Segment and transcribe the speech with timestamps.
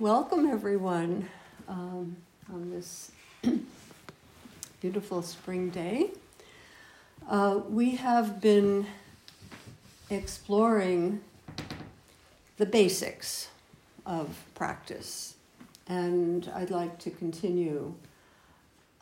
[0.00, 1.28] welcome everyone
[1.68, 2.16] um,
[2.50, 3.12] on this
[4.80, 6.08] beautiful spring day.
[7.28, 8.86] Uh, we have been
[10.08, 11.20] exploring
[12.56, 13.48] the basics
[14.06, 15.34] of practice,
[15.86, 17.92] and I'd like to continue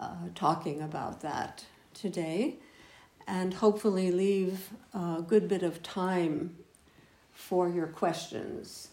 [0.00, 2.56] uh, talking about that today
[3.28, 6.56] and hopefully leave a good bit of time
[7.32, 8.88] for your questions.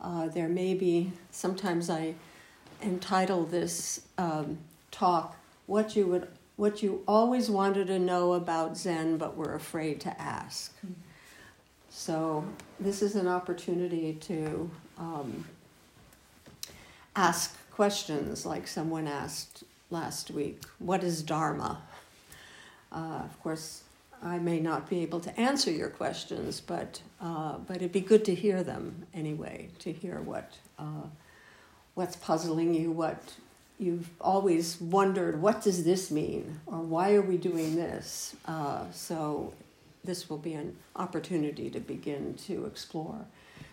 [0.00, 2.14] Uh, there may be, sometimes I
[2.82, 4.58] entitle this um,
[4.90, 10.00] talk, What You Would what you always wanted to know about Zen but were afraid
[10.00, 10.74] to ask.
[11.88, 12.44] So,
[12.80, 15.44] this is an opportunity to um,
[17.14, 21.80] ask questions like someone asked last week What is Dharma?
[22.90, 23.84] Uh, of course,
[24.22, 28.24] I may not be able to answer your questions, but, uh, but it'd be good
[28.26, 31.06] to hear them anyway, to hear what, uh,
[31.94, 33.34] what's puzzling you, what
[33.78, 36.60] you've always wondered what does this mean?
[36.66, 38.34] Or why are we doing this?
[38.44, 39.52] Uh, so
[40.04, 43.24] this will be an opportunity to begin to explore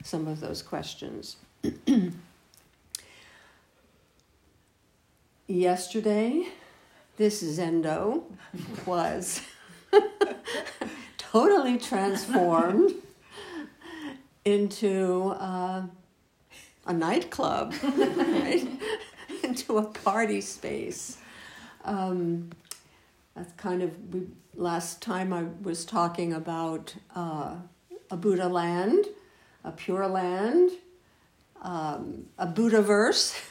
[0.04, 1.38] some of those questions.
[5.48, 6.48] Yesterday
[7.18, 8.24] this zendo
[8.86, 9.42] was
[11.36, 12.94] totally transformed
[14.45, 15.83] into uh,
[16.88, 18.66] a nightclub right
[19.44, 21.17] into a party space.
[21.83, 22.52] Um,
[23.36, 27.56] that's kind of we, last time I was talking about uh,
[28.09, 29.03] a Buddha land,
[29.66, 30.72] a pure land,
[31.61, 33.38] um, a Buddha verse.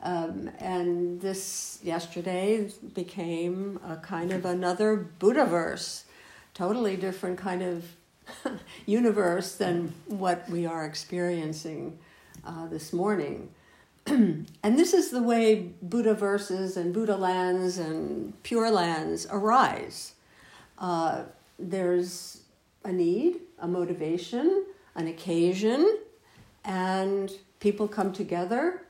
[0.00, 6.04] Um, and this yesterday became a kind of another Buddha verse,
[6.58, 7.84] totally different kind of
[8.86, 11.96] universe than what we are experiencing
[12.44, 13.48] uh, this morning.
[14.06, 20.14] and this is the way Buddha verses and Buddha lands and pure lands arise.
[20.78, 21.22] Uh,
[21.60, 22.42] there's
[22.84, 24.64] a need, a motivation,
[24.96, 25.98] an occasion,
[26.64, 27.30] and
[27.60, 28.82] people come together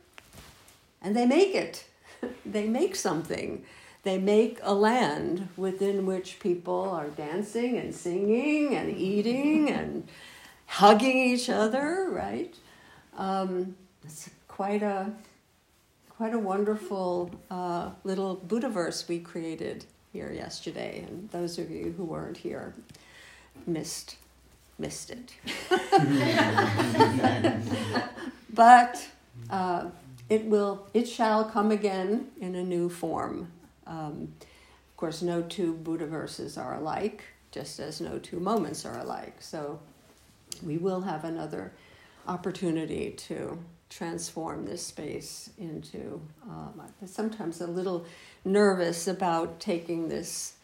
[1.03, 1.85] and they make it.
[2.47, 3.63] they make something.
[4.03, 10.09] They make a land within which people are dancing and singing and eating and
[10.67, 12.55] hugging each other, right?
[13.17, 15.13] Um, it's quite a
[16.17, 22.05] quite a wonderful uh, little Buddhaverse we created here yesterday, and those of you who
[22.05, 22.75] weren't here
[23.67, 24.17] missed
[24.79, 25.35] missed it.
[28.53, 29.07] but
[29.51, 29.87] uh,
[30.29, 33.49] it will it shall come again in a new form.
[33.89, 38.99] Um, of course, no two Buddha verses are alike, just as no two moments are
[38.99, 39.37] alike.
[39.41, 39.81] So
[40.63, 41.73] we will have another
[42.27, 43.59] opportunity to
[43.91, 46.21] transform this space into.
[46.49, 48.07] Um, I'm sometimes a little
[48.45, 50.55] nervous about taking this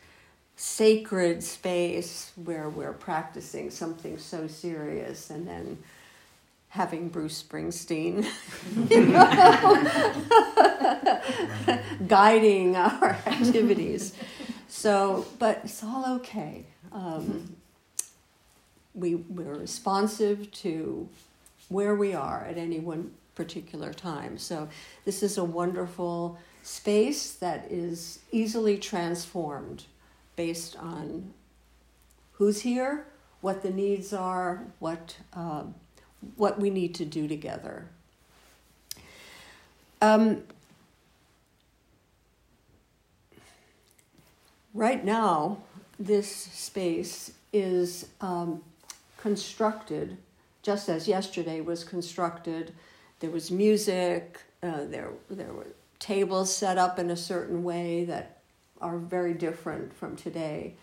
[0.57, 5.79] sacred space where we're practicing something so serious and then
[6.69, 8.25] having Bruce Springsteen
[12.07, 14.15] guiding our activities.
[14.69, 16.65] So, but it's all okay.
[16.93, 17.57] Um,
[18.95, 21.09] we, we're responsive to
[21.69, 24.39] where we are at any one particular time.
[24.39, 24.69] So,
[25.05, 29.85] this is a wonderful space that is easily transformed
[30.37, 31.33] based on
[32.33, 33.07] who's here,
[33.41, 35.65] what the needs are, what, uh,
[36.37, 37.87] what we need to do together.
[40.01, 40.43] Um,
[44.75, 45.59] right now,
[45.99, 48.63] this space is um,
[49.17, 50.19] constructed
[50.63, 52.73] just as yesterday was constructed.
[53.21, 55.67] There was music, uh, there, there were
[55.99, 58.39] tables set up in a certain way that
[58.81, 60.75] are very different from today.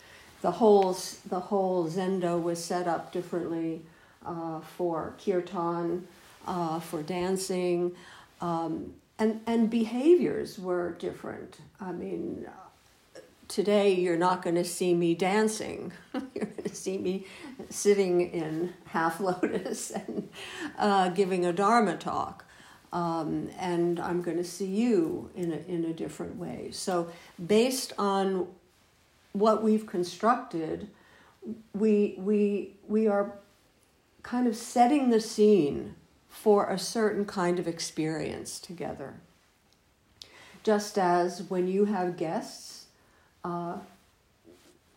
[0.42, 0.96] The whole,
[1.28, 3.82] the whole zendo was set up differently
[4.26, 6.08] uh, for kirtan,
[6.48, 7.92] uh, for dancing,
[8.40, 11.58] um, and, and behaviors were different.
[11.80, 12.48] I mean,
[13.52, 15.92] today you're not going to see me dancing.
[16.14, 17.26] you're going to see me
[17.70, 20.30] sitting in half lotus and
[20.80, 22.46] uh, giving a Dharma talk.
[22.94, 26.70] Um, and I'm going to see you in a, in a different way.
[26.72, 27.10] So,
[27.46, 28.48] based on
[29.32, 30.90] what we've constructed,
[31.74, 33.34] we, we, we are
[34.24, 35.96] kind of setting the scene
[36.28, 39.16] for a certain kind of experience together.
[40.64, 42.71] Just as when you have guests,
[43.44, 43.78] uh,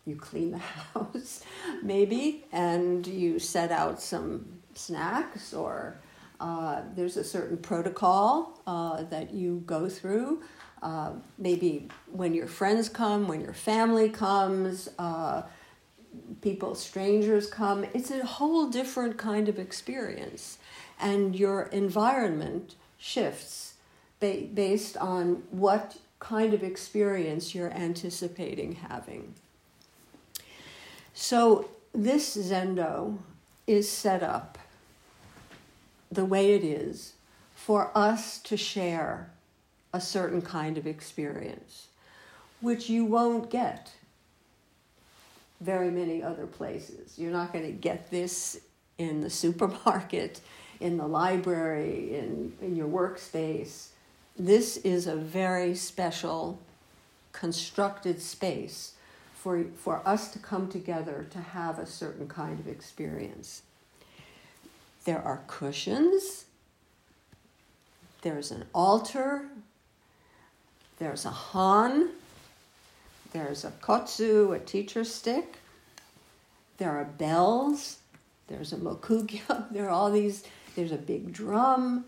[0.05, 0.57] you clean the
[0.93, 1.43] house,
[1.81, 4.45] maybe, and you set out some
[4.75, 5.95] snacks or
[6.39, 10.43] Uh, there's a certain protocol uh, that you go through.
[10.83, 15.43] Uh, maybe when your friends come, when your family comes, uh,
[16.41, 17.85] people, strangers come.
[17.93, 20.57] It's a whole different kind of experience.
[20.99, 23.75] And your environment shifts
[24.19, 29.33] ba- based on what kind of experience you're anticipating having.
[31.13, 33.17] So, this Zendo
[33.67, 34.57] is set up
[36.11, 37.13] the way it is
[37.55, 39.29] for us to share
[39.93, 41.87] a certain kind of experience,
[42.59, 43.93] which you won't get
[45.61, 47.17] very many other places.
[47.17, 48.59] You're not going to get this
[48.97, 50.41] in the supermarket,
[50.79, 53.87] in the library, in, in your workspace.
[54.37, 56.59] This is a very special,
[57.31, 58.93] constructed space
[59.33, 63.61] for, for us to come together to have a certain kind of experience.
[65.05, 66.45] There are cushions,
[68.23, 69.45] there's an altar,
[70.99, 72.09] there's a han,
[73.31, 75.59] there's a kotsu, a teacher stick,
[76.77, 77.99] there are bells,
[78.47, 80.43] there's a mokugyo, there are all these,
[80.75, 82.03] there's a big drum,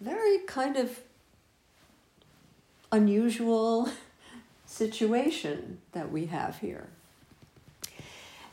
[0.00, 1.00] very kind of
[2.94, 3.88] unusual
[4.66, 6.88] situation that we have here.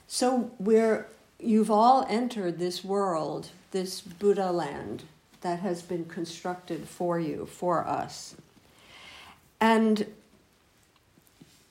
[0.07, 1.07] So we're
[1.39, 5.03] you've all entered this world, this Buddha land
[5.41, 8.35] that has been constructed for you, for us.
[9.59, 10.05] And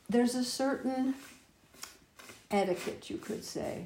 [0.08, 1.14] there's a certain
[2.50, 3.84] etiquette, you could say.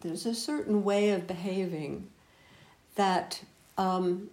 [0.00, 2.08] There's a certain way of behaving
[2.94, 3.42] that
[3.76, 4.30] um,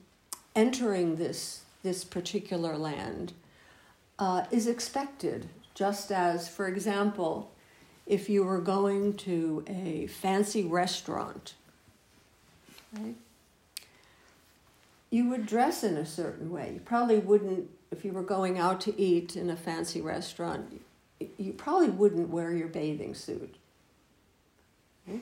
[0.55, 3.31] entering this, this particular land
[4.19, 7.53] uh, is expected, just as, for example,
[8.05, 11.53] if you were going to a fancy restaurant,
[12.91, 13.15] right?
[15.09, 16.71] You would dress in a certain way.
[16.73, 20.81] You probably wouldn't, if you were going out to eat in a fancy restaurant,
[21.37, 23.55] you probably wouldn't wear your bathing suit.
[25.07, 25.21] Okay?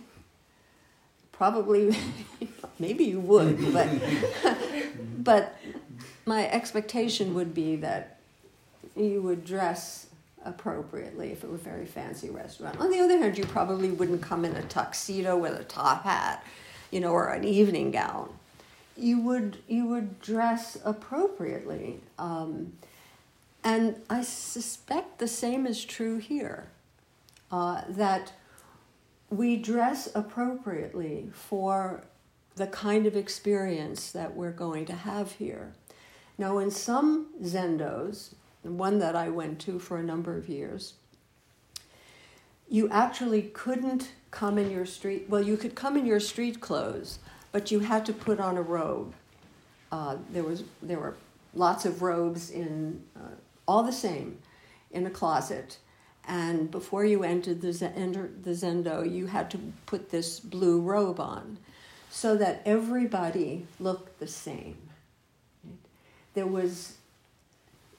[1.32, 1.96] Probably,
[2.80, 3.88] maybe you would, but,
[5.20, 5.56] but
[6.26, 8.18] my expectation would be that
[8.96, 10.08] you would dress
[10.44, 12.80] appropriately if it were a very fancy restaurant.
[12.80, 16.46] On the other hand, you probably wouldn't come in a tuxedo with a top hat,
[16.92, 18.30] you know, or an evening gown.
[18.98, 22.74] You would you would dress appropriately, um,
[23.64, 26.68] and I suspect the same is true here.
[27.52, 28.32] Uh, that
[29.30, 32.04] we dress appropriately for
[32.56, 35.74] the kind of experience that we're going to have here.
[36.38, 38.34] Now, in some zendos,
[38.64, 40.96] the one that I went to for a number of years,
[42.68, 47.20] you actually couldn't come in your street, well, you could come in your street clothes,
[47.52, 49.14] but you had to put on a robe.
[49.92, 51.16] Uh, there, was, there were
[51.54, 53.36] lots of robes in, uh,
[53.68, 54.38] all the same,
[54.92, 55.78] in a closet.
[56.28, 61.20] And before you entered the, enter the zendo, you had to put this blue robe
[61.20, 61.60] on
[62.10, 64.78] so that everybody looked the same.
[66.36, 66.96] There was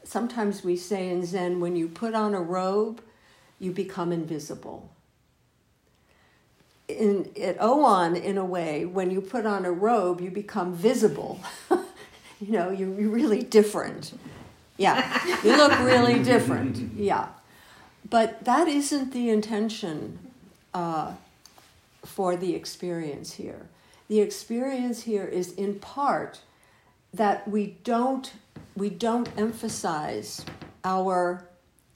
[0.06, 3.00] sometimes we say in Zen, when you put on a robe,
[3.59, 4.91] you become invisible.
[6.88, 11.41] In, at Oan, in a way, when you put on a robe, you become visible.
[12.41, 14.13] you know, you're, you're really different.
[14.77, 16.77] Yeah, you look really different.
[16.94, 17.29] Yeah.
[18.08, 20.19] But that isn't the intention
[20.72, 21.15] uh,
[22.05, 23.67] for the experience here.
[24.08, 26.41] The experience here is in part
[27.13, 28.32] that we don't
[28.77, 30.44] we don't emphasize
[30.84, 31.48] our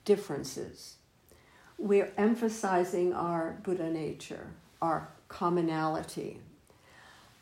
[0.06, 0.96] differences.
[1.78, 4.46] We're emphasizing our Buddha nature,
[4.80, 6.40] our commonality.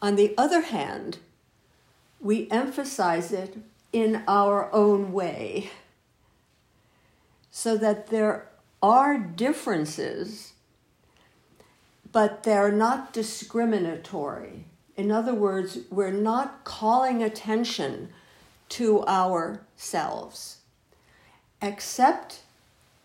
[0.03, 1.19] On the other hand,
[2.21, 3.59] we emphasize it
[3.93, 5.71] in our own way
[7.51, 8.49] so that there
[8.83, 10.53] are differences,
[12.13, 14.67] but they're not discriminatory.
[14.99, 18.09] In other words, we're not calling attention
[18.71, 20.59] to ourselves,
[21.63, 22.41] except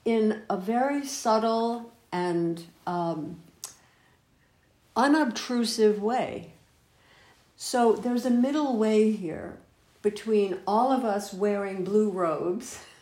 [0.03, 3.39] in a very subtle and um,
[4.95, 6.53] unobtrusive way.
[7.57, 9.59] So there's a middle way here
[10.01, 12.79] between all of us wearing blue robes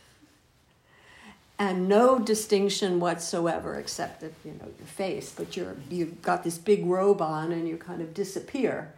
[1.62, 6.58] and no distinction whatsoever except that you know your face but you're you've got this
[6.58, 8.94] big robe on and you kind of disappear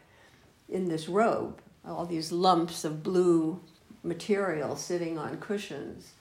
[0.70, 3.60] in this robe all these lumps of blue
[4.04, 6.12] material sitting on cushions.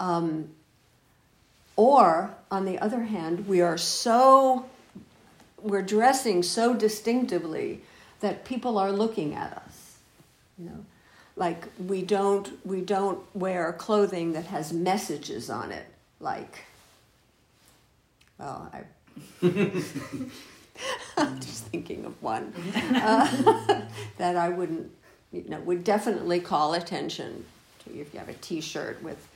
[0.00, 0.50] Um,
[1.76, 4.66] or, on the other hand, we are so,
[5.60, 7.82] we're dressing so distinctively
[8.20, 9.98] that people are looking at us.
[10.58, 10.84] You know,
[11.38, 15.86] like we don't we don't wear clothing that has messages on it,
[16.20, 16.64] like.
[18.38, 18.82] Well, I.
[21.16, 22.52] I'm just thinking of one
[22.94, 23.82] uh,
[24.18, 24.92] that I wouldn't,
[25.32, 27.44] you know, would definitely call attention
[27.80, 29.26] to if you have a T-shirt with,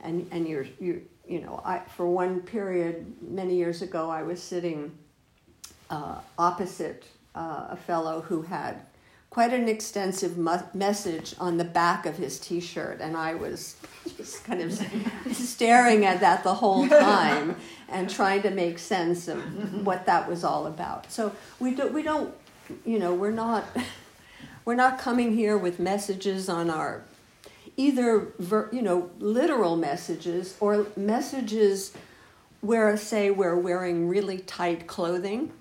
[0.00, 4.42] and and you're you you know I for one period many years ago I was
[4.42, 4.92] sitting
[5.90, 7.04] uh, opposite
[7.34, 8.82] uh, a fellow who had
[9.30, 13.76] quite an extensive mu- message on the back of his t-shirt and i was
[14.16, 14.72] just kind of
[15.32, 17.56] staring at that the whole time
[17.88, 21.10] and trying to make sense of what that was all about.
[21.10, 22.34] So we, do, we don't
[22.84, 23.64] you know we're not
[24.64, 27.02] we're not coming here with messages on our
[27.76, 31.92] either ver, you know literal messages or messages
[32.60, 35.52] where say we're wearing really tight clothing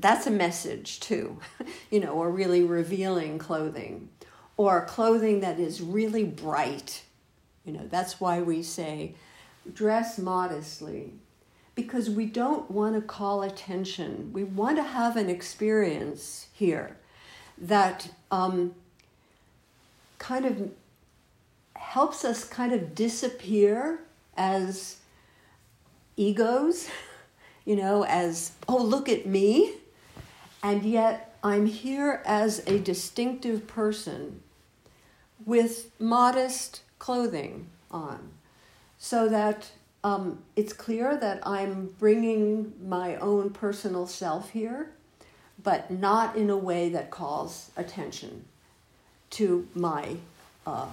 [0.00, 1.38] that's a message too,
[1.90, 4.08] you know, or really revealing clothing,
[4.56, 7.02] or clothing that is really bright.
[7.64, 9.14] You know, that's why we say
[9.72, 11.12] dress modestly,
[11.74, 14.32] because we don't want to call attention.
[14.32, 16.96] We want to have an experience here
[17.58, 18.74] that um,
[20.18, 20.70] kind of
[21.76, 24.00] helps us kind of disappear
[24.36, 24.96] as
[26.16, 26.88] egos,
[27.64, 29.74] you know, as, oh, look at me
[30.62, 34.42] and yet I'm here as a distinctive person
[35.44, 38.30] with modest clothing on,
[38.98, 39.70] so that
[40.04, 44.90] um, it's clear that I'm bringing my own personal self here,
[45.62, 48.44] but not in a way that calls attention
[49.30, 50.16] to my
[50.66, 50.88] uh,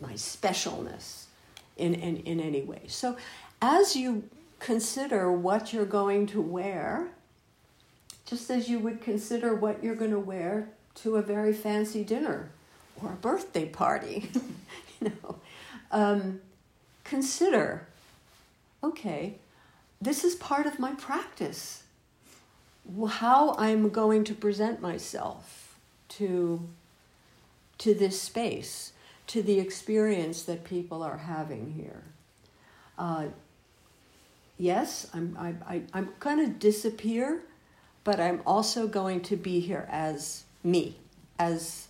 [0.00, 1.24] my specialness
[1.76, 2.82] in, in, in any way.
[2.86, 3.16] So,
[3.60, 4.24] as you
[4.58, 7.08] consider what you're going to wear,
[8.30, 12.48] just as you would consider what you're going to wear to a very fancy dinner
[13.02, 14.30] or a birthday party.
[15.00, 15.36] you know,
[15.90, 16.40] um,
[17.02, 17.88] consider,
[18.84, 19.34] okay,
[20.00, 21.82] this is part of my practice.
[23.08, 25.76] How I'm going to present myself
[26.10, 26.68] to
[27.78, 28.92] to this space,
[29.26, 32.02] to the experience that people are having here.
[32.98, 33.26] Uh,
[34.58, 37.42] yes, I'm I, I, I'm going to disappear
[38.04, 40.96] but I'm also going to be here as me,
[41.38, 41.88] as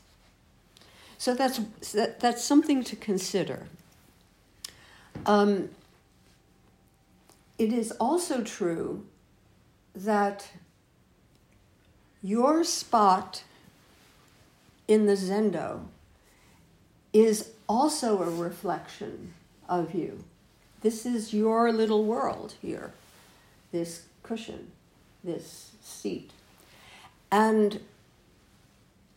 [1.19, 1.61] so that's
[1.93, 3.67] that's something to consider.
[5.27, 5.71] Um,
[7.59, 9.05] it is also true
[9.95, 10.49] that
[12.23, 13.43] your spot
[14.89, 15.83] in the zendo
[17.13, 19.35] is also a reflection
[19.69, 20.25] of you.
[20.81, 22.93] This is your little world here,
[23.73, 24.73] this cushion,
[25.23, 26.31] this seat.
[27.31, 27.81] And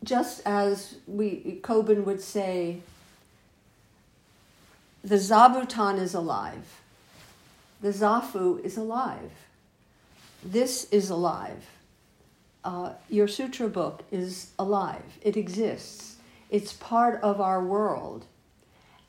[0.03, 2.79] just as we Kobun would say,
[5.03, 6.81] the zabuton is alive.
[7.81, 9.31] The zafu is alive.
[10.43, 11.65] This is alive.
[12.63, 15.17] Uh, your sutra book is alive.
[15.21, 16.15] It exists.
[16.49, 18.25] It's part of our world.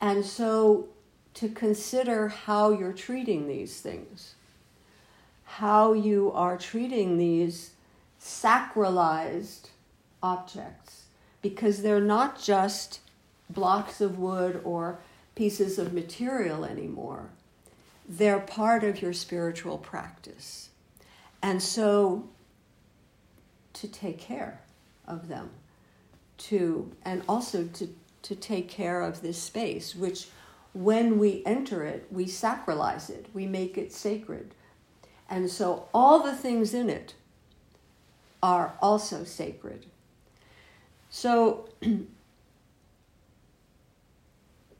[0.00, 0.88] And so
[1.34, 4.34] to consider how you're treating these things
[5.58, 7.70] how you are treating these
[8.20, 9.68] sacralized
[10.20, 11.04] objects
[11.42, 12.98] because they're not just
[13.48, 14.98] blocks of wood or
[15.36, 17.30] pieces of material anymore.
[18.08, 20.70] They're part of your spiritual practice.
[21.40, 22.28] And so
[23.74, 24.60] to take care
[25.06, 25.50] of them,
[26.38, 30.26] to and also to, to take care of this space, which
[30.72, 34.52] when we enter it, we sacralize it, we make it sacred
[35.34, 37.14] and so all the things in it
[38.40, 39.84] are also sacred.
[41.10, 41.68] So,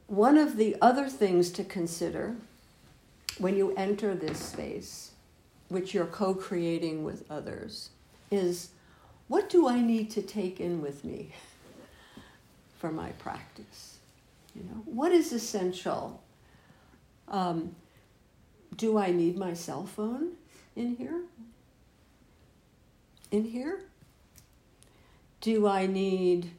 [0.07, 2.37] one of the other things to consider
[3.37, 5.11] when you enter this space,
[5.67, 7.89] which you're co creating with others,
[8.31, 8.69] is
[9.27, 11.33] what do I need to take in with me
[12.79, 13.97] for my practice?
[14.55, 16.23] You know, what is essential?
[17.27, 17.75] Um,
[18.77, 20.31] do I need my cell phone
[20.75, 21.21] in here?
[23.31, 23.81] In here?
[25.41, 26.51] Do I need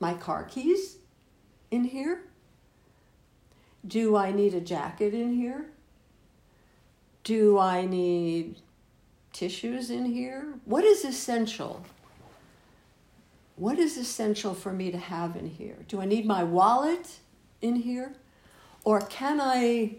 [0.00, 0.96] my car keys
[1.70, 2.22] in here?
[3.86, 5.66] Do I need a jacket in here?
[7.22, 8.56] Do I need
[9.32, 10.54] tissues in here?
[10.64, 11.84] What is essential?
[13.56, 15.76] What is essential for me to have in here?
[15.88, 17.18] Do I need my wallet
[17.60, 18.14] in here?
[18.84, 19.96] Or can I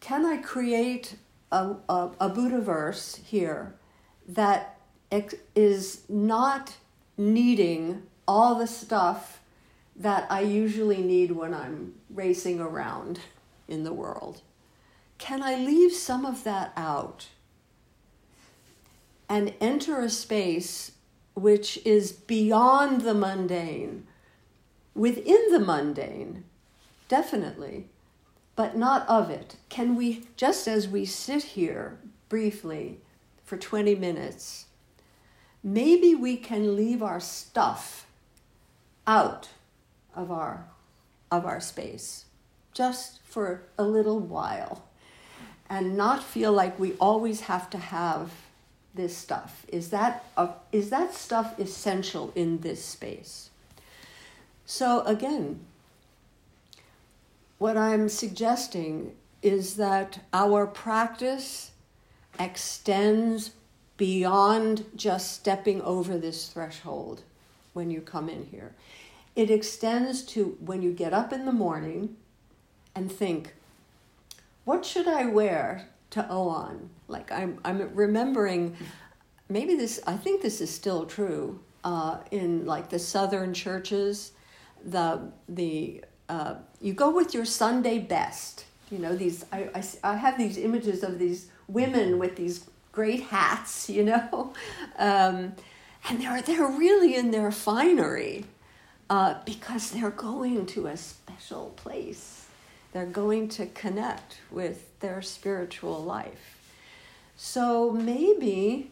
[0.00, 1.16] can I create
[1.52, 3.74] a, a, a Buddha verse here
[4.26, 4.78] that
[5.54, 6.76] is not
[7.16, 9.40] needing all the stuff
[9.94, 13.20] that I usually need when I'm racing around
[13.68, 14.40] in the world.
[15.18, 17.28] Can I leave some of that out
[19.28, 20.92] and enter a space
[21.34, 24.06] which is beyond the mundane,
[24.94, 26.44] within the mundane,
[27.08, 27.88] definitely,
[28.56, 29.56] but not of it?
[29.68, 32.98] Can we, just as we sit here briefly
[33.44, 34.66] for 20 minutes,
[35.62, 38.06] maybe we can leave our stuff
[39.06, 39.48] out
[40.14, 40.66] of our
[41.30, 42.26] of our space
[42.74, 44.84] just for a little while
[45.68, 48.30] and not feel like we always have to have
[48.94, 53.48] this stuff is that uh, is that stuff essential in this space
[54.66, 55.60] so again
[57.62, 61.72] what i'm suggesting is that our practice
[62.38, 63.52] extends
[63.96, 67.22] beyond just stepping over this threshold
[67.72, 68.74] when you come in here.
[69.36, 72.16] It extends to when you get up in the morning
[72.94, 73.54] and think,
[74.64, 76.90] what should I wear to Oan?
[77.08, 78.76] Like I'm, I'm remembering,
[79.48, 84.32] maybe this, I think this is still true uh, in like the southern churches.
[84.84, 88.64] The the uh, you go with your Sunday best.
[88.90, 89.44] You know these.
[89.52, 94.54] I, I, I have these images of these women with these great hats, you know,
[94.98, 95.52] um,
[96.08, 98.46] and they're they're really in their finery
[99.10, 102.46] uh, because they're going to a special place.
[102.92, 106.58] They're going to connect with their spiritual life.
[107.36, 108.90] So maybe,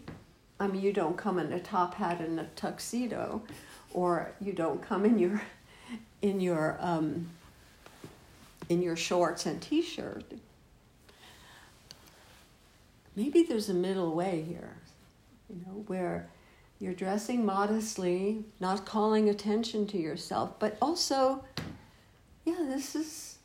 [0.59, 3.43] I mean, you don't come in a top hat and a tuxedo,
[3.93, 5.43] or you don't come in your
[6.23, 7.29] in your um,
[8.69, 10.25] in your shorts and t-shirt
[13.17, 14.77] maybe there's a middle way here,
[15.49, 16.29] you know, where
[16.79, 21.45] you're dressing modestly, not calling attention to yourself, but also,
[22.45, 23.37] yeah, this is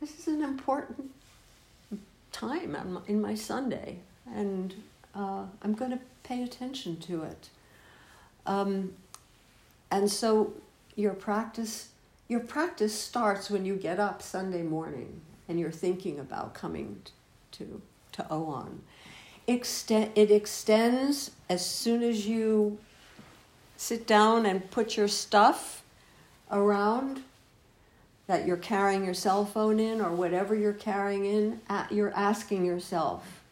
[0.00, 1.10] this is an important
[2.32, 3.98] time in my Sunday,
[4.34, 4.74] and
[5.14, 7.50] uh, I'm going to pay attention to it.
[8.46, 8.94] Um,
[9.90, 10.54] and so
[10.96, 11.88] your practice
[12.28, 17.02] your practice starts when you get up Sunday morning and you're thinking about coming
[17.52, 18.82] to to Oan.
[19.46, 22.78] Extend, it extends as soon as you
[23.76, 25.82] sit down and put your stuff
[26.50, 27.22] around
[28.26, 33.42] that you're carrying your cell phone in or whatever you're carrying in, you're asking yourself,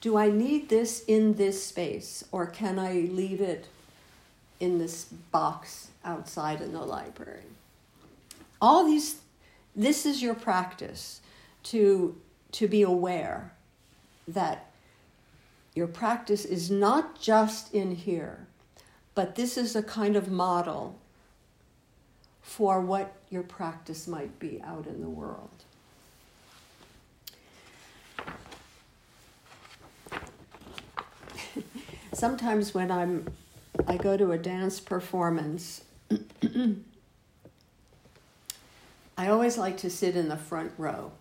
[0.00, 3.66] do I need this in this space or can I leave it
[4.60, 7.44] in this box outside in the library?
[8.60, 9.16] All these,
[9.74, 11.20] this is your practice
[11.64, 12.16] to,
[12.52, 13.52] to be aware
[14.28, 14.70] that
[15.74, 18.46] your practice is not just in here,
[19.14, 20.98] but this is a kind of model
[22.42, 25.50] for what your practice might be out in the world.
[32.12, 33.26] Sometimes when I'm
[33.94, 35.84] I go to a dance performance,
[39.16, 41.12] I always like to sit in the front row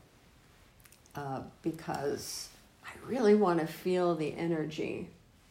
[1.15, 2.49] uh, because
[2.83, 5.07] I really want to feel the energy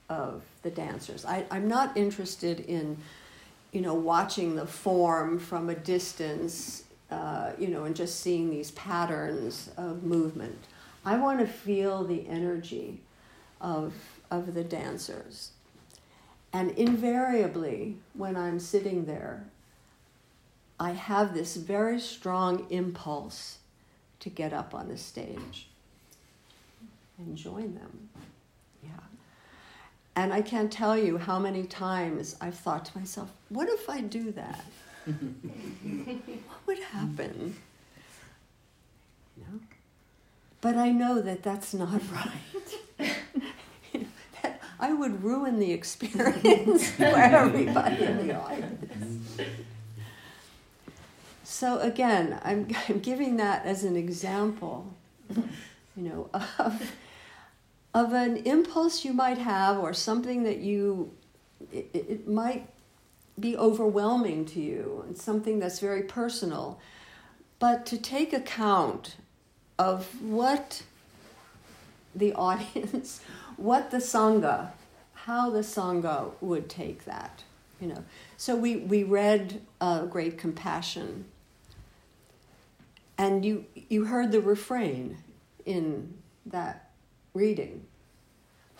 [0.09, 1.25] of the dancers.
[1.25, 2.97] I, I'm not interested in,
[3.71, 6.83] you know, watching the form from a distance,
[7.13, 10.59] uh, you know, and just seeing these patterns of movement.
[11.05, 12.99] I want to feel the energy
[13.61, 13.93] of,
[14.29, 15.53] of the dancers.
[16.53, 19.45] And invariably, when I'm sitting there,
[20.79, 23.59] I have this very strong impulse
[24.21, 25.69] to get up on the stage
[27.19, 28.09] and join them.
[28.83, 28.91] Yeah.
[30.15, 34.01] And I can't tell you how many times I've thought to myself, what if I
[34.01, 34.65] do that?
[35.05, 37.57] what would happen?
[39.37, 39.61] You know?
[40.61, 42.62] But I know that that's not right.
[44.83, 49.31] You know, that I would ruin the experience for everybody in the audience.
[51.45, 54.95] So again, I'm, I'm giving that as an example,
[55.35, 55.43] you
[55.97, 56.93] know, of
[57.95, 61.13] of an impulse you might have or something that you
[61.73, 62.67] it, it might
[63.39, 66.81] be overwhelming to you and something that's very personal
[67.59, 69.17] but to take account
[69.79, 70.83] of what
[72.15, 73.21] the audience
[73.63, 74.71] what the sangha
[75.15, 77.45] how the sangha would take that
[77.81, 78.05] you know
[78.37, 81.25] so we we read uh, great compassion
[83.19, 85.19] and you you heard the refrain
[85.65, 86.91] in that
[87.35, 87.87] reading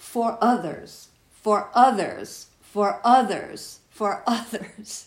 [0.03, 5.07] for others, for others, for others, for others.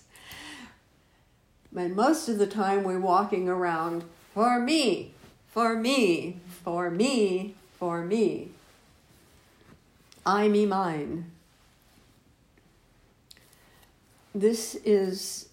[1.76, 5.12] And most of the time we're walking around for me,
[5.48, 8.52] for me, for me, for me.
[10.26, 11.32] I, me, mine.
[14.34, 15.50] This is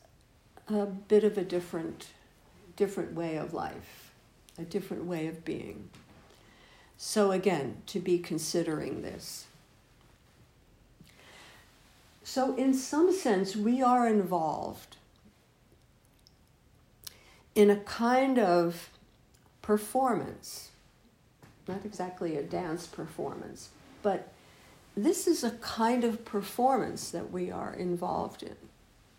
[0.69, 2.09] a bit of a different,
[2.77, 4.13] different way of life,
[4.59, 5.91] a different way of being.
[6.97, 9.47] So, again, to be considering this.
[12.25, 14.97] So, in some sense, we are involved
[17.55, 18.89] in a kind of
[19.61, 20.71] performance,
[21.69, 23.69] not exactly a dance performance,
[24.03, 24.32] but
[24.97, 28.57] this is a kind of performance that we are involved in.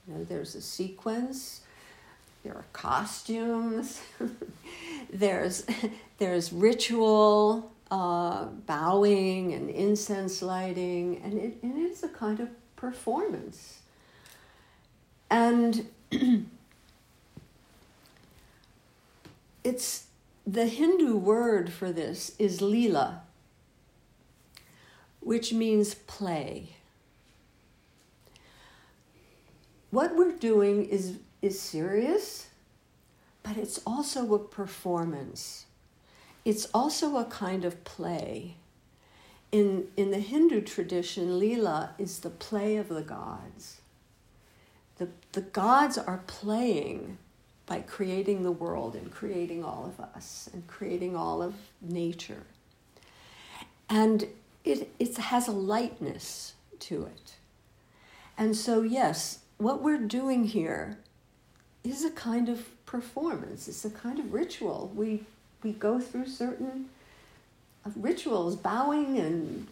[0.07, 1.62] You know, there's a sequence,
[2.43, 4.01] there are costumes,
[5.12, 5.65] there's,
[6.17, 13.79] there's ritual, uh, bowing and incense lighting, and it, it is a kind of performance.
[15.29, 15.88] And
[19.63, 20.05] it's
[20.45, 23.21] the Hindu word for this is lila,
[25.23, 26.69] which means play.
[29.89, 32.47] What we're doing is, is serious,
[33.43, 35.65] but it's also a performance.
[36.45, 38.55] It's also a kind of play.
[39.51, 43.81] In, in the Hindu tradition, Leela is the play of the gods.
[44.97, 47.17] The, the gods are playing
[47.65, 52.43] by creating the world and creating all of us and creating all of nature.
[53.89, 54.27] And
[54.63, 57.36] it, it has a lightness to it.
[58.38, 60.97] And so, yes, what we're doing here
[61.84, 64.91] is a kind of performance, it's a kind of ritual.
[64.95, 65.23] We,
[65.63, 66.89] we go through certain
[67.86, 69.67] uh, rituals, bowing and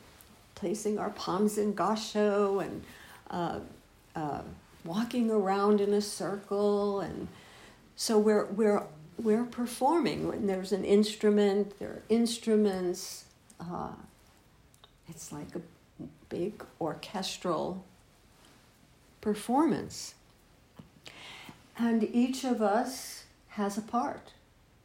[0.56, 2.84] placing our palms in gassho and
[3.30, 3.60] uh,
[4.16, 4.42] uh,
[4.84, 7.28] walking around in a circle and
[7.96, 8.84] so we're, we're,
[9.20, 10.28] we're performing.
[10.28, 13.26] When there's an instrument, there are instruments.
[13.60, 13.90] Uh,
[15.08, 15.62] it's like a
[16.30, 17.84] big orchestral
[19.20, 20.16] performance.
[21.78, 24.34] And each of us has a part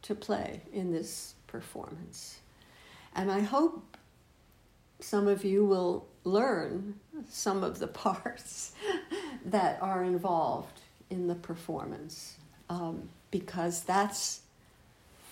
[0.03, 2.39] to play in this performance.
[3.15, 3.97] And I hope
[4.99, 6.95] some of you will learn
[7.29, 8.73] some of the parts
[9.45, 12.37] that are involved in the performance
[12.69, 14.41] um, because that's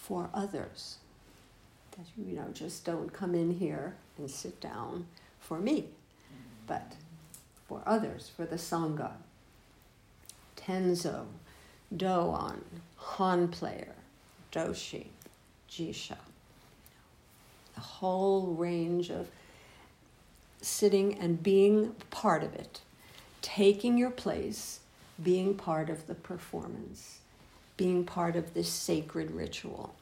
[0.01, 0.97] for others.
[1.97, 5.07] That you know, just don't come in here and sit down
[5.39, 5.89] for me,
[6.67, 6.93] but
[7.67, 9.11] for others, for the Sangha.
[10.57, 11.25] Tenzo,
[11.95, 12.63] Doan,
[12.97, 13.93] Han player,
[14.51, 15.07] Doshi,
[15.69, 16.17] Jisha.
[17.75, 19.27] The whole range of
[20.61, 22.81] sitting and being part of it,
[23.41, 24.79] taking your place,
[25.21, 27.19] being part of the performance
[27.77, 29.95] being part of this sacred ritual.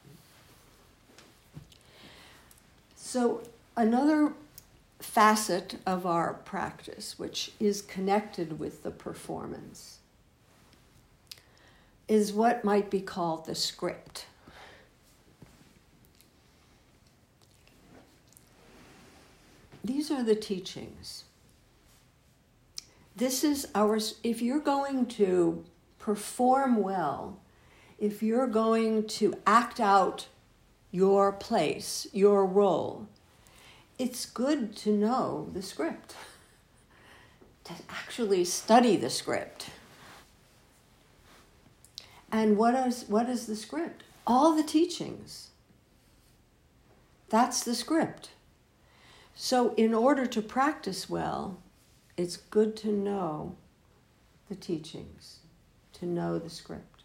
[3.14, 3.42] So,
[3.76, 4.32] another
[4.98, 9.98] facet of our practice, which is connected with the performance,
[12.08, 14.26] is what might be called the script.
[19.84, 21.22] These are the teachings.
[23.14, 25.64] This is our, if you're going to
[26.00, 27.38] perform well
[27.98, 30.26] if you're going to act out
[30.94, 33.08] your place, your role,
[33.98, 36.14] it's good to know the script,
[37.64, 39.70] to actually study the script.
[42.30, 44.04] And what is, what is the script?
[44.24, 45.48] All the teachings.
[47.28, 48.30] That's the script.
[49.34, 51.58] So, in order to practice well,
[52.16, 53.56] it's good to know
[54.48, 55.40] the teachings,
[55.94, 57.02] to know the script.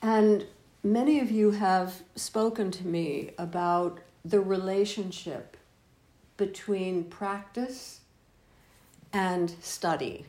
[0.00, 0.46] And
[0.82, 5.56] many of you have spoken to me about the relationship
[6.36, 8.00] between practice
[9.12, 10.26] and study.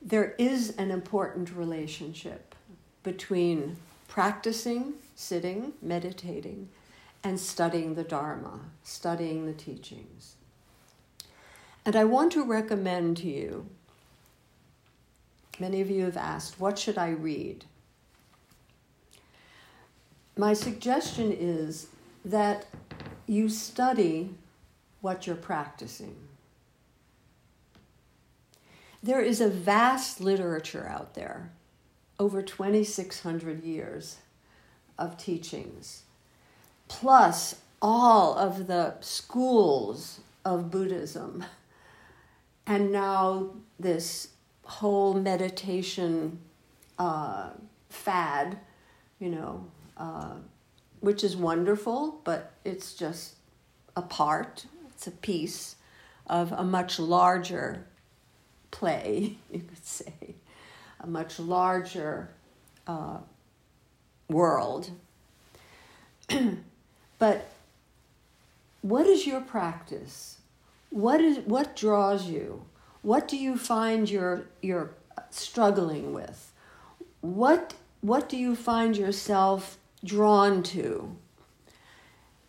[0.00, 2.54] There is an important relationship
[3.02, 3.76] between
[4.08, 6.68] practicing, sitting, meditating,
[7.24, 10.34] and studying the Dharma, studying the teachings.
[11.84, 13.66] And I want to recommend to you
[15.58, 17.66] Many of you have asked, what should I read?
[20.36, 21.88] My suggestion is
[22.24, 22.66] that
[23.26, 24.30] you study
[25.00, 26.16] what you're practicing.
[29.02, 31.50] There is a vast literature out there,
[32.18, 34.18] over 2,600 years
[34.98, 36.04] of teachings,
[36.88, 41.44] plus all of the schools of Buddhism.
[42.66, 44.28] And now this
[44.64, 46.38] whole meditation
[46.98, 47.50] uh,
[47.88, 48.58] fad,
[49.18, 49.66] you know,
[49.96, 50.34] uh,
[51.00, 53.34] which is wonderful, but it's just
[53.96, 55.76] a part, it's a piece
[56.26, 57.84] of a much larger
[58.70, 60.34] play, you could say,
[61.00, 62.30] a much larger
[62.86, 63.18] uh,
[64.28, 64.90] world.
[67.18, 67.50] but
[68.82, 70.38] what is your practice?
[70.90, 72.64] What is what draws you?
[73.02, 74.90] What do you find you're you're
[75.30, 76.52] struggling with?
[77.20, 81.16] What what do you find yourself drawn to?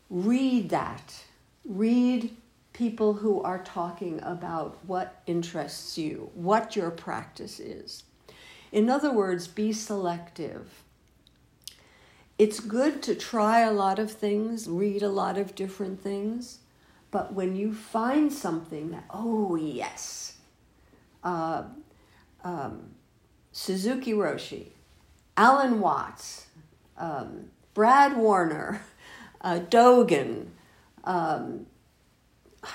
[0.10, 1.24] Read that.
[1.66, 2.36] Read
[2.74, 8.04] people who are talking about what interests you, what your practice is.
[8.72, 10.84] In other words, be selective.
[12.40, 16.60] It's good to try a lot of things, read a lot of different things,
[17.12, 20.38] but when you find something that, oh, yes,
[21.24, 21.66] uh,
[22.44, 22.96] um,
[23.52, 24.70] Suzuki Roshi,
[25.38, 26.43] Alan Watts,
[26.98, 28.82] um, Brad Warner,
[29.42, 30.48] uh, Dogen,
[31.04, 31.66] um,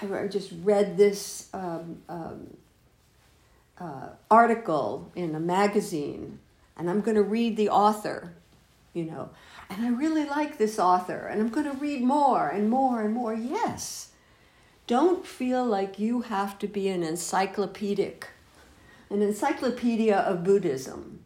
[0.03, 2.57] I just read this um, um,
[3.79, 6.39] uh, article in a magazine,
[6.77, 8.35] and I'm going to read the author,
[8.93, 9.31] you know,
[9.71, 13.15] and I really like this author, and I'm going to read more and more and
[13.15, 13.35] more.
[13.35, 14.11] Yes.
[14.87, 18.29] Don't feel like you have to be an encyclopedic,
[19.11, 21.21] an encyclopedia of Buddhism.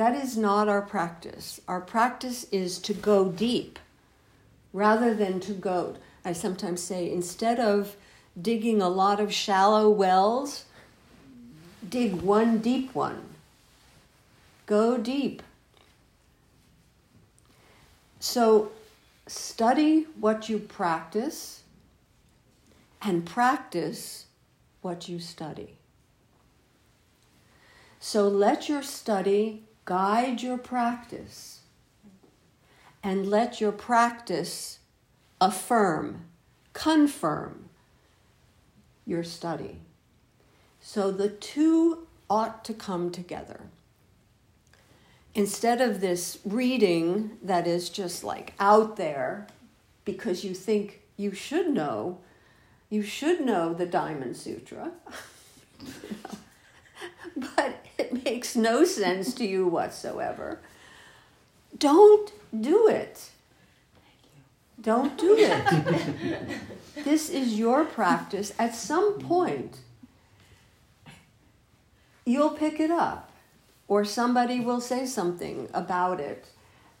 [0.00, 1.60] That is not our practice.
[1.68, 3.78] Our practice is to go deep
[4.72, 5.96] rather than to go.
[6.24, 7.96] I sometimes say instead of
[8.40, 10.64] digging a lot of shallow wells,
[11.86, 13.24] dig one deep one.
[14.64, 15.42] Go deep.
[18.20, 18.72] So
[19.26, 21.60] study what you practice
[23.02, 24.24] and practice
[24.80, 25.76] what you study.
[27.98, 31.62] So let your study guide your practice
[33.02, 34.78] and let your practice
[35.40, 36.26] affirm,
[36.72, 37.68] confirm
[39.04, 39.80] your study.
[40.80, 43.62] So the two ought to come together.
[45.34, 49.48] Instead of this reading that is just like out there
[50.04, 52.18] because you think you should know,
[52.90, 54.92] you should know the Diamond Sutra.
[57.36, 60.60] but it makes no sense to you whatsoever.
[61.78, 63.30] Don't do it.
[64.80, 66.60] Don't do it.
[67.04, 68.52] this is your practice.
[68.58, 69.78] At some point,
[72.24, 73.30] you'll pick it up,
[73.88, 76.48] or somebody will say something about it,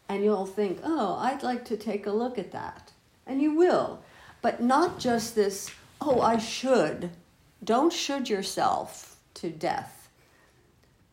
[0.08, 2.92] and you'll think, oh, I'd like to take a look at that.
[3.26, 4.00] And you will.
[4.42, 7.10] But not just this, oh, I should.
[7.62, 9.09] Don't should yourself
[9.40, 10.08] to death.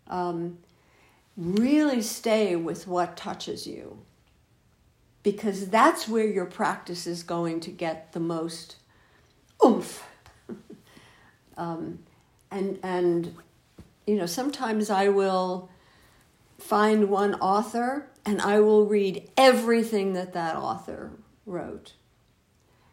[0.08, 0.60] Um,
[1.36, 4.00] really stay with what touches you
[5.24, 8.78] because that's where your practice is going to get the most
[9.64, 10.08] oomph.
[11.58, 12.00] um,
[12.50, 13.36] and and
[14.06, 15.70] you know sometimes I will
[16.58, 21.12] find one author and I will read everything that that author
[21.46, 21.94] wrote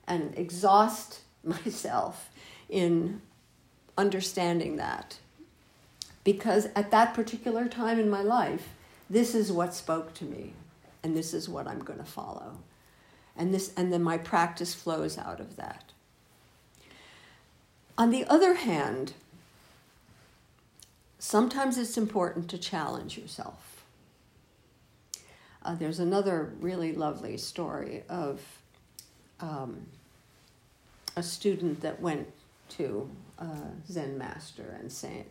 [0.07, 2.31] and exhaust myself
[2.69, 3.23] in
[3.97, 5.19] understanding that
[6.25, 8.69] because at that particular time in my life
[9.09, 10.55] this is what spoke to me
[11.03, 12.59] and this is what I'm going to follow.
[13.37, 15.93] And this and then my practice flows out of that.
[17.99, 19.13] On the other hand,
[21.19, 23.85] sometimes it's important to challenge yourself.
[25.63, 28.41] Uh, there's another really lovely story of
[29.41, 29.87] um,
[31.17, 32.29] a student that went
[32.71, 33.09] to
[33.39, 33.49] a
[33.91, 35.27] Zen master and saying,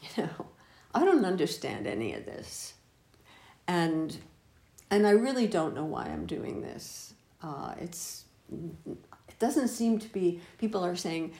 [0.16, 0.46] You know,
[0.94, 2.74] I don't understand any of this.
[3.66, 4.16] And
[4.90, 7.14] and I really don't know why I'm doing this.
[7.42, 10.40] Uh, it's it doesn't seem to be.
[10.58, 11.32] People are saying,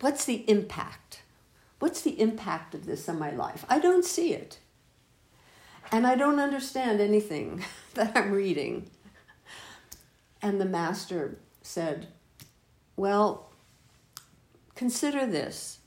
[0.00, 1.22] "What's the impact?
[1.78, 4.58] What's the impact of this on my life?" I don't see it,
[5.92, 8.90] and I don't understand anything that I'm reading.
[10.40, 12.08] And the master said,
[12.96, 13.50] "Well,
[14.74, 15.78] consider this.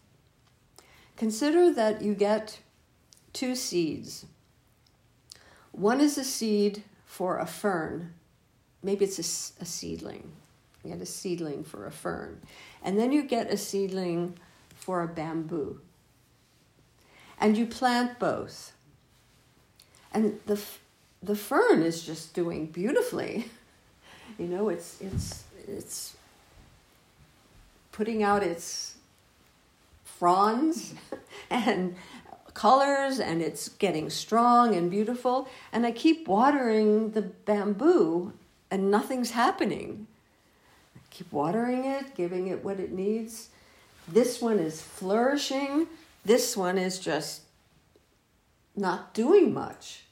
[1.18, 2.60] Consider that you get
[3.34, 4.26] two seeds."
[5.78, 8.14] One is a seed for a fern.
[8.82, 10.32] Maybe it's a, a seedling.
[10.84, 12.42] You get a seedling for a fern.
[12.84, 14.40] And then you get a seedling
[14.76, 15.80] for a bamboo.
[17.40, 18.74] And you plant both.
[20.12, 20.60] And the,
[21.22, 23.46] the fern is just doing beautifully.
[24.38, 26.16] You know, it's, it's, it's
[27.92, 28.97] putting out its
[30.18, 30.94] fronds
[31.50, 31.96] and
[32.54, 35.48] colors and it's getting strong and beautiful.
[35.72, 38.34] And I keep watering the bamboo
[38.72, 40.08] and nothing's happening.
[40.96, 43.50] I keep watering it, giving it what it needs.
[44.08, 45.88] This one is flourishing.
[46.26, 47.42] This one is just
[48.76, 50.04] not doing much.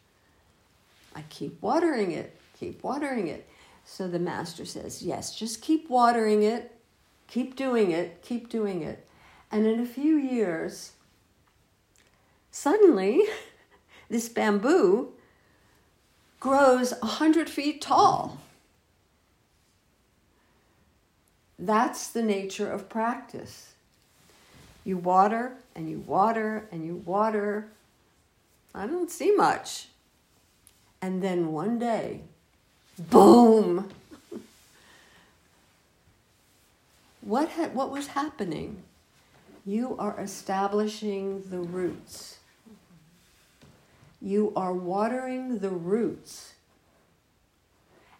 [1.15, 3.47] I keep watering it, keep watering it.
[3.85, 6.75] So the master says, Yes, just keep watering it,
[7.27, 9.04] keep doing it, keep doing it.
[9.51, 10.91] And in a few years,
[12.51, 13.23] suddenly,
[14.09, 15.13] this bamboo
[16.39, 18.39] grows a hundred feet tall.
[21.57, 23.73] That's the nature of practice.
[24.83, 27.67] You water and you water and you water.
[28.73, 29.87] I don't see much.
[31.01, 32.21] And then one day,
[32.99, 33.89] boom!
[37.21, 38.83] what, ha- what was happening?
[39.65, 42.37] You are establishing the roots.
[44.21, 46.53] You are watering the roots.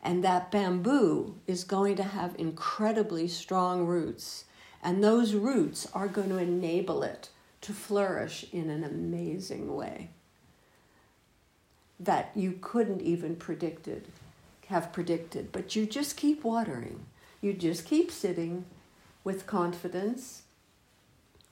[0.04, 4.46] And that bamboo is going to have incredibly strong roots.
[4.84, 7.30] And those roots are going to enable it
[7.62, 10.10] to flourish in an amazing way
[12.00, 14.08] that you couldn't even predicted
[14.68, 17.06] have predicted but you just keep watering
[17.42, 18.66] you just keep sitting
[19.24, 20.44] with confidence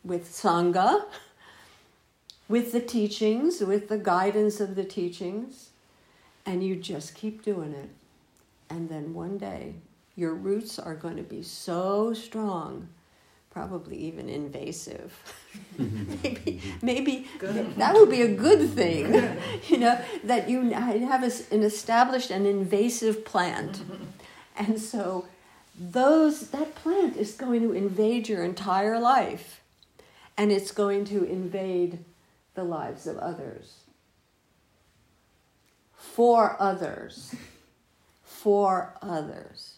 [0.03, 1.05] with sangha
[2.47, 5.69] with the teachings with the guidance of the teachings
[6.45, 7.89] and you just keep doing it
[8.69, 9.75] and then one day
[10.15, 12.87] your roots are going to be so strong
[13.53, 15.13] probably even invasive.
[15.77, 17.27] maybe maybe
[17.77, 19.13] that would be a good thing,
[19.69, 23.83] you know, that you have an established and invasive plant.
[24.57, 25.27] And so
[25.79, 29.61] those that plant is going to invade your entire life
[30.37, 31.99] and it's going to invade
[32.55, 33.83] the lives of others.
[35.95, 37.35] For others.
[38.23, 39.72] For others.